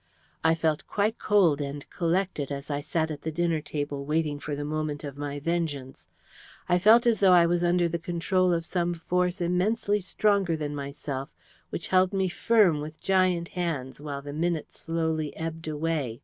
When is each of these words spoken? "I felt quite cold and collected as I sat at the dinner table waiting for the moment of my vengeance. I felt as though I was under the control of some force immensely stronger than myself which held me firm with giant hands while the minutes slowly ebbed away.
"I 0.43 0.55
felt 0.55 0.87
quite 0.87 1.19
cold 1.19 1.61
and 1.61 1.87
collected 1.91 2.51
as 2.51 2.71
I 2.71 2.81
sat 2.81 3.11
at 3.11 3.21
the 3.21 3.31
dinner 3.31 3.61
table 3.61 4.03
waiting 4.03 4.39
for 4.39 4.55
the 4.55 4.65
moment 4.65 5.03
of 5.03 5.15
my 5.15 5.39
vengeance. 5.39 6.07
I 6.67 6.79
felt 6.79 7.05
as 7.05 7.19
though 7.19 7.33
I 7.33 7.45
was 7.45 7.63
under 7.63 7.87
the 7.87 7.99
control 7.99 8.51
of 8.51 8.65
some 8.65 8.95
force 8.95 9.41
immensely 9.41 9.99
stronger 9.99 10.57
than 10.57 10.73
myself 10.73 11.29
which 11.69 11.89
held 11.89 12.13
me 12.13 12.29
firm 12.29 12.81
with 12.81 12.99
giant 12.99 13.49
hands 13.49 14.01
while 14.01 14.23
the 14.23 14.33
minutes 14.33 14.79
slowly 14.79 15.37
ebbed 15.37 15.67
away. 15.67 16.19